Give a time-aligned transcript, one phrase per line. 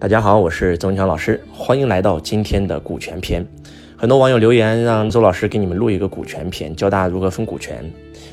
[0.00, 3.46] 大家好，我是周文强老师，欢迎来到今天的股权篇。
[3.96, 7.90] 很多网友留言让周老师给你们录一个股权篇，教大家如何分股权。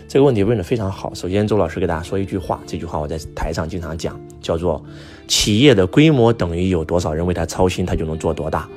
[0.08, 1.14] 这个问题问得非常好。
[1.14, 4.84] 首先，周老师给大家说一句话，这句话我在台上经常讲，叫做
[5.30, 8.68] “企业的规模等于有多少人为他操心，他就能做多大”。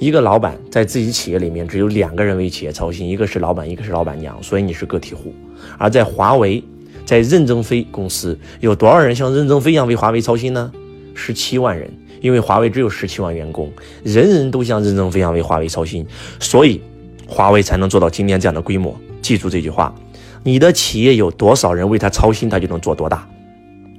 [0.00, 5.32] 一个老板在自己企业里面只有两个人为企业操心，一个是老板，一个是老板娘，所以你是个体户。
[5.76, 6.64] 而在华为，
[7.04, 10.72] 在任正非公司，有多少人像任正非一样为华为操心呢？
[11.18, 11.90] 十七万人。
[12.20, 13.72] 因为华为只有十七万员工，
[14.02, 16.04] 人人都像任正非一样为华为操心，
[16.40, 16.80] 所以
[17.28, 18.98] 华为才能做到今天这样的规模。
[19.22, 19.94] 记住这句话：
[20.42, 23.24] 你的企业有多少人为他操心，他就能做多大。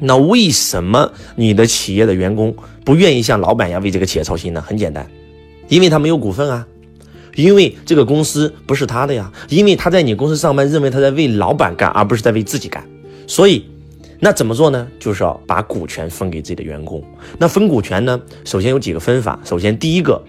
[0.02, 4.62] 那为什么你的企业的员工不愿意像老板一样为这个企业操心呢？
[4.62, 5.10] 很简单，
[5.70, 6.68] 因为他没有股份啊，
[7.36, 12.84] 因为这个公司不是他的呀，因为他在你公司上班，认为他在为老板干，而不是在为自己干，
[13.28, 13.64] 所以。
[14.22, 14.86] 那怎么做呢？
[15.00, 17.02] 就是要把股权分给自己的员工。
[17.38, 18.20] 那分股权呢？
[18.44, 19.40] 首先有几个分法。
[19.46, 20.22] 首先，第一个，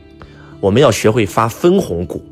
[0.60, 2.24] 我们要学会发分红股。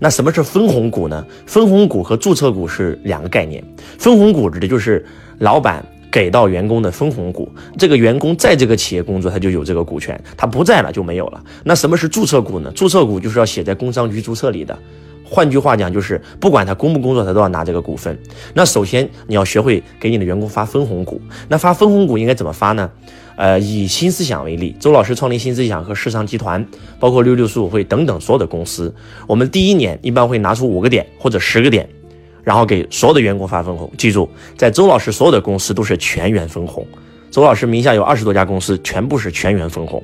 [0.00, 1.24] 那什么是分红股呢？
[1.46, 3.62] 分红股和注册股是两个概念。
[3.96, 5.06] 分红股指的就是
[5.38, 7.48] 老板给到员工的分红股。
[7.78, 11.40] 这个员工在这个企业工作，他就有这个股权；他不在了就没有了。
[11.62, 12.72] 那什么是注册股呢？
[12.74, 14.76] 注册股就是要写在工商局注册里的。
[15.24, 18.16] 换句话讲，就是不管他工不工作，他都要拿这个股份。
[18.52, 21.20] 那首先你要学会给你的员工发分红股。
[21.48, 22.88] 那发分红股应该怎么发呢？
[23.36, 26.64] 呃，以新思想为例，周老师创立新思想和世上集团，
[27.00, 28.94] 包括六六十五会等等所有的公司，
[29.26, 31.88] 我们第一年一般会拿出五个点或者十个点，
[32.44, 33.90] 然后给所有的员工发分红。
[33.98, 36.86] 记住，在周老师所有的公司都是全员分红。
[37.30, 40.00] 周老师名下有二十多家公司，全部是全员分红，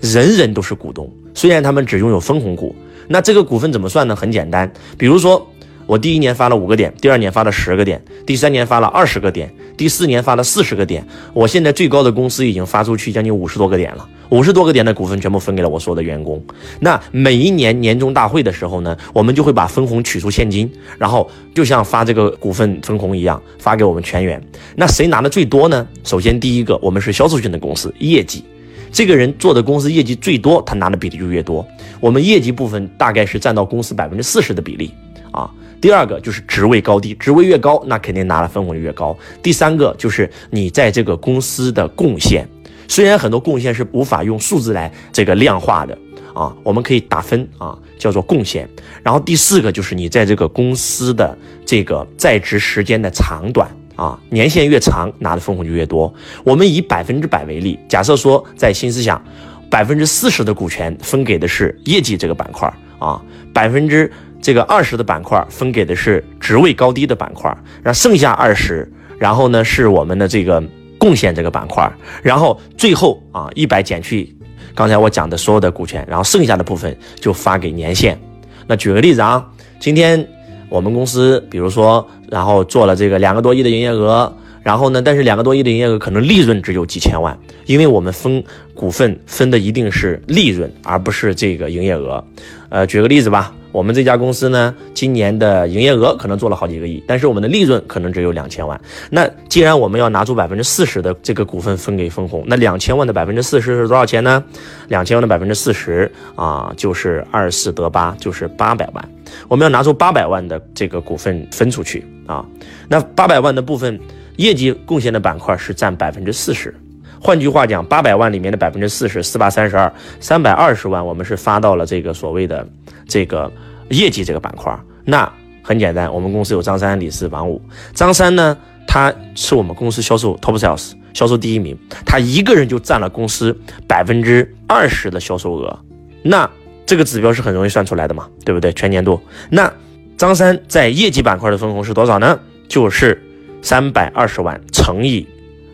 [0.00, 2.76] 人人都是股东，虽然他们只拥有分红股。
[3.12, 4.14] 那这个股份怎么算呢？
[4.14, 5.44] 很简单，比如说
[5.84, 11.04] 我第一年发了五个点，第二年发了十个点，第三年发了二十个点，第四年发了四十个点。
[11.32, 16.40] 我现在最高的公司已经发出去将近五十多个点了，五十多个点的股份全部分给了我所有的员工。
[16.78, 24.40] 那每一年年终大会的时候呢，我们就会把分红取出现金，然后就像发这个股份分红一样发给我们全员。
[24.76, 25.84] 那谁拿的最多呢？
[26.04, 28.44] 首先第一个，我们是销售型的公司，业绩。
[28.92, 31.66] 这个人做的公司业绩最多，他拿的比例就越多。
[32.00, 34.92] 我们业绩部分大概是占到公司百分之四十的比例
[35.30, 35.50] 啊。
[35.80, 39.16] 第二个就是职位高低，职位越高，那肯定拿的分红就越高。
[39.42, 42.46] 第三个就是你在这个公司的贡献，
[42.86, 45.96] 虽然很多贡献是无法用数字来这个量化的
[46.34, 48.68] 啊，我们可以打分啊，叫做贡献。
[49.02, 53.70] 然后第四个就是你在这个公司的这个在职时间的长短。
[54.00, 56.10] 啊，年限越长，拿的分红就越多。
[56.42, 59.22] 我们以百分之百为例，假设说在新思想，
[59.68, 63.20] 百分之四十的股权分给的是业绩这个板块啊，
[63.52, 64.10] 百分之
[64.40, 70.64] 这个二十的板块分给的是职位高低的板块，然后剩下二十，然后呢是我们的这个
[70.96, 74.34] 贡献这个板块，然后最后啊一百减去
[74.74, 78.18] 刚才我讲的所有的股权，然后剩下的部分就发给年限。
[78.66, 79.46] 那举个例子啊，
[79.78, 80.26] 今天。
[80.70, 84.32] 我们公司，比如说，然后做了这个两个多亿的营业额，
[84.62, 87.36] 然后呢，但是两个多亿的营业额可能利润只有几千万，
[87.66, 88.42] 因为我们分
[88.72, 92.24] 股份分的一定是利润，而不是这个营业额。
[92.70, 93.52] 呃，举个例子吧。
[93.72, 98.80] 我们这家公司呢，今年的营业额可能做了好几个亿，但是我们的利润可能只有两千万。
[99.10, 104.42] 那既然我们要拿出百分之四十的这个股份分给分红，那两千万的百分之四十是多少钱呢？
[104.88, 109.08] 两千万的百分之四十啊，就是二四得八，就是八百万。
[109.46, 112.44] 我们要拿出八百万的这个股份分出去啊。
[112.88, 113.98] 那八百万的部分
[114.36, 116.74] 业绩贡献的板块是占百分之四十。
[117.22, 122.66] 换句话讲，八百万里面的百分之四十四八三十二，三百二十万我们是发到了这个所谓的
[123.06, 123.52] 这个
[123.90, 124.74] 业绩这个板块。
[125.04, 125.30] 那
[125.62, 127.60] 很简单，我们公司有张三、李四、王五。
[127.92, 128.56] 张三呢，
[128.86, 131.76] 他是我们公司销售 top sales 销售第一名，
[132.06, 133.54] 他一个人就占了公司
[133.86, 135.78] 百分之二十的销售额。
[136.22, 136.48] 那
[136.86, 138.72] 这个指标是很容易算出来的嘛，对不对？
[138.72, 139.20] 全年度，
[139.50, 139.70] 那
[140.16, 142.40] 张三在业绩板块的分红是多少呢？
[142.66, 143.22] 就是
[143.60, 145.28] 三百二十万乘以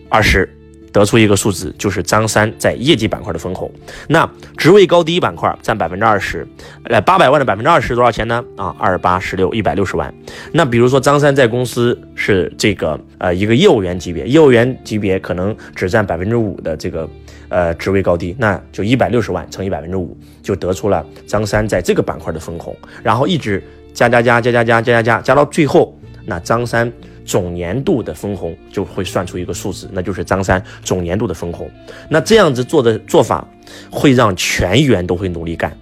[0.08, 0.52] 二十。
[0.96, 3.70] 得出一个数字，就是张三在业绩板块的分红。
[4.08, 4.26] 那
[4.56, 6.48] 职位高低板块占百分之二十，
[6.84, 8.42] 呃，八百万的百分之二十多少钱呢？
[8.56, 10.12] 啊，二八十六，一百六十万。
[10.52, 17.06] 那比如说张三在公司是这个呃一个业务员级别，业务员级别可能只占百分之五的这个
[17.50, 22.74] 呃职位高低，那就一百六十万乘以百分之五，就得出了张三在这个板块的分红。
[23.02, 25.94] 然后一直加加加加加加加加加加到最后，
[26.24, 26.90] 那张三。
[27.26, 31.68] 总年度的分红就会算出一个数字，那就是张三总年度的分红。
[32.08, 33.46] 那这样子做的做法
[33.90, 35.76] 会让全员都会努力干，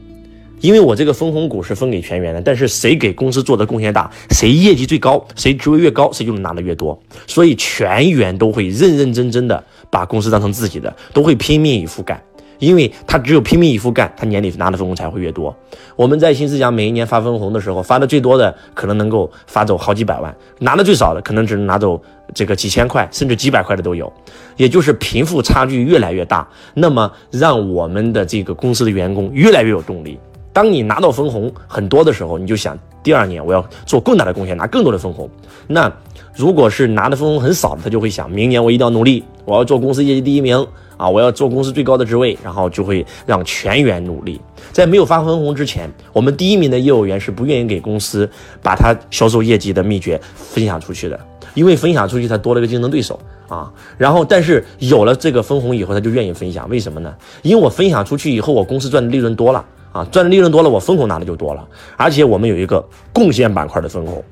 [0.61, 2.41] 因为我这个分红股是分给全员的。
[2.41, 6.99] 但是谁给公司做的贡献大，谁业绩最高，谁职位越高，谁就能拿的越多。
[7.27, 12.21] 所以全员都会认认真真的把公司当成自己的，都会拼命以赴干。
[12.65, 15.55] 因为他只有拼命以赴干，他年底拿的分红才会越多。
[15.97, 22.01] 我们在新思想每一年发分红的时候，发的最多的可能能够发走好几百万，拿的最少的可能只能拿走
[22.35, 24.13] 这个几千块，甚至几百块的都有。
[24.57, 30.19] 也就是贫富差距越来越大，那么让我们的这个公司的员工越来越有动力。
[30.53, 35.29] 当你拿到分红很多的时候，你就想第二年我要做更大的贡献，拿更多的分红。
[35.67, 35.93] 那
[36.33, 40.65] 如果是拿的分红很少的，他就会想，明年我一定要努力，我要做公司业绩第一名
[40.97, 44.41] 啊，我要做公司最高的职位，然后就会让全员努力。
[44.73, 48.29] 在没有发分红之前，我们第一名的业务员是不愿意给公司
[48.63, 51.19] 把他销售业绩的秘诀分享出去的，
[51.55, 53.19] 因为分享出去他多了个竞争对手
[53.49, 53.73] 啊。
[53.99, 57.15] 然后，但是有了这个分红以后，他就愿意分享，为什么呢？
[57.43, 64.23] 因为我分享出去以后，我公司赚的利润多了啊，赚的利润多了，我分红拿的就多了，而且我们有一个贡献板块的分红。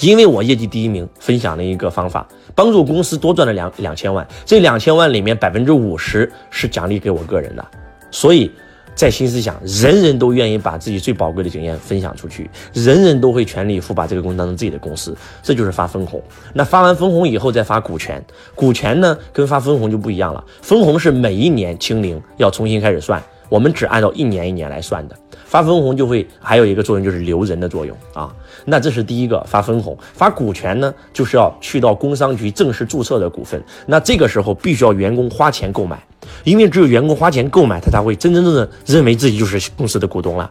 [0.00, 4.26] 因为我业绩第一名，分享了一个方法，帮助公司多赚了两两千万。
[4.44, 7.64] 这两千万里面百分之五十是奖励给我个人的，
[8.10, 8.50] 所以
[8.94, 16.22] 在新思想，人人都愿意把自己最宝贵的经验分享出去，人人都会全力以赴把这个公司当成自己的公司，这就是发分红。
[16.52, 18.24] 那发完分红以后再发股权，
[18.54, 23.22] 股权呢跟发分红就不一样了，分红是每一年清零，要重新开始算。
[23.48, 28.34] 我们只按照一年一年来算的，发分红就会还有一个作用，就是留人的作用啊。
[28.64, 33.62] 那这是第一个发分红，发股权呢，就是要去到工商局正式注册的股份。
[33.86, 36.02] 那这个时候必须要员工花钱购买，
[36.44, 40.50] 因为只有员工花钱购买，他才会真真正正认为自己就是公司的股东了。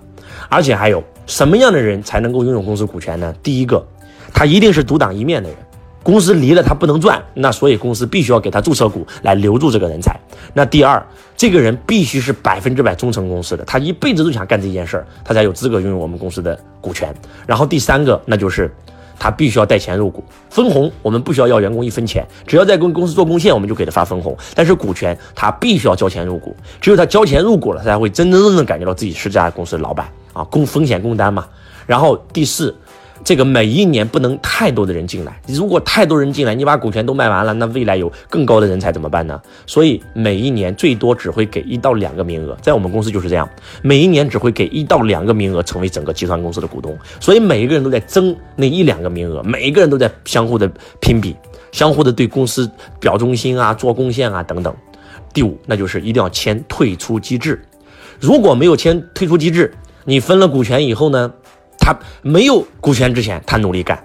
[0.49, 3.33] 而且还有什么样的人才能够拥有公司股权呢？
[3.41, 3.83] 第一个，
[4.33, 5.57] 他一定是独当一面的人。
[6.03, 10.19] 公司离了他不能赚，那所以公司必须要给他注册股来留住这个人才。
[10.53, 11.01] 那第二，
[11.37, 17.15] 这个人必须是百分之百忠诚公司的，他一辈子都想干这件事儿，他才有资格拥有我们公司的股权。
[17.47, 18.69] 然后第三个，那就是
[19.17, 24.37] 他必须要带钱入股，分红我们不需要要员工一分钱，只要在公公司做贡献，我们就给他发分红。
[24.53, 31.47] 但是股权他必须要交钱入股，只有他交钱入股了，他才会真真正正感觉到自己是这家公司的老板啊，共风险共担嘛。
[31.87, 32.75] 然后第四。
[33.23, 39.41] 这个每一年不能太多的人进来，如果太多人进来，你把股权都卖完了，那未来有更高的人才怎么办呢？
[39.65, 43.49] 所以每一年最多只会给一到两个名额，在我们公司就是这样，
[43.81, 50.69] 每一年只会给一到两个名额成为整个集团公司的股东，所以每一个人都在争那一两个名额，每一个人都在相互的
[50.99, 51.33] 拼比，
[51.71, 52.69] 相互的对公司
[52.99, 54.75] 表忠心啊，做贡献啊等等。
[55.33, 57.63] 第五，那就是一定要签退出机制，
[58.19, 59.73] 如果没有签退出机制，
[60.03, 61.33] 你分了股权以后呢？
[61.83, 64.01] 他没有股权之前，他努力干，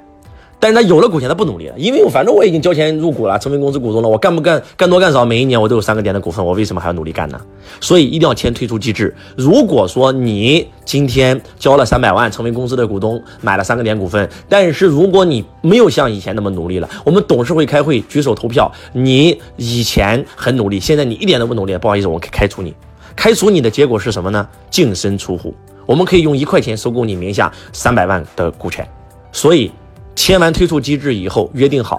[0.59, 7.41] 但是他有了股权，他不努力了，因为我反正我已经交钱入股了，成为公司股东了，我干不干，干多干少，每一年我都有三个点的股份，我为什么还要努力干呢？
[7.81, 9.15] 所以一定要签退出机制。
[9.37, 22.75] 如果说你今天交了三百万，成为公司的股东，买了三个点股份，但是如果你没有像以前那么努力了，我们董事会开会举手投票，你以前很努力，现在你一点都不努力，不好意思，我开除你。
[23.15, 24.49] 开除你的结果是什么呢？
[24.71, 25.55] 净身出户。
[25.89, 28.87] 我们可以用一块钱收购你名下三百万的股权，
[29.33, 29.73] 所以
[30.15, 31.99] 签完退出机制以后，约定好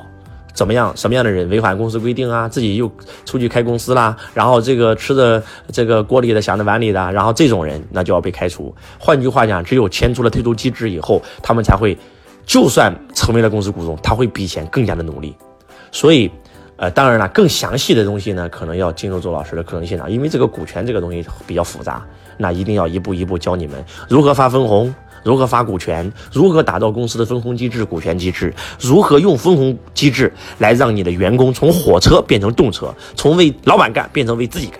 [0.53, 0.95] 怎么样？
[0.95, 2.47] 什么样的人违反公司规定啊？
[2.47, 2.91] 自己又
[3.25, 4.15] 出去开公司啦？
[4.31, 5.41] 然后这个吃的
[5.71, 8.71] 这个锅里的想着碗里的，然后这种人那就要被开除。
[8.99, 11.97] 换句话讲，只有签出了退出机制以后，他们才会，
[12.45, 15.35] 就算成为了公司股东，他会比以前更加的努力。
[15.91, 16.29] 所以。
[16.79, 22.01] 呃，当然了，更详细的东西呢，可能要进入周老师的课程现场，因为这个股权这个东西比较复杂，
[22.37, 34.79] 那一定要一步一步教你们如何发分红，如何发股权，如何打造公司的分红机制、股权机制，如何用分红机制来让你的员工从火车变成动车，从为老板干变成为自己干，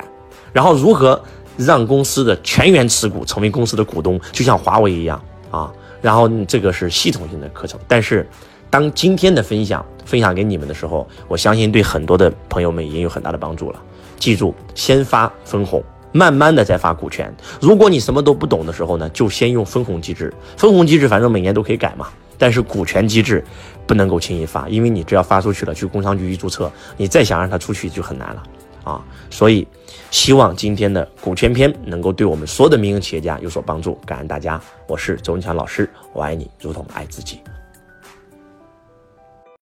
[0.53, 1.22] 然后如何
[1.58, 5.70] 让公司的全员持股成为公司的股东，就像华为一样啊，
[6.01, 8.25] 然后这个是系统性的课程，但是。
[8.70, 13.82] 当今天的分享分享给你们的时候，我相信对很多的朋友们已经有很大的帮助了。
[14.18, 17.34] 记住，先发分红，慢慢的再发股权。
[17.62, 20.34] 如果你什么都不懂的时候呢，就先用分红机制。
[20.58, 22.08] 分红机制反正每年都可以改嘛，
[22.38, 23.44] 但是股权机制
[23.88, 28.44] 不能够轻易发，因为你只要发出去了，去工商局一注册，你再想让它出去就很难了
[28.84, 29.02] 啊。
[29.30, 29.66] 所以，
[30.12, 33.98] 希望今天的股权篇能够对我们所有的民营企业家有所帮助。
[34.06, 37.40] 感恩大家，我是周文强老师，我爱你如同爱自己。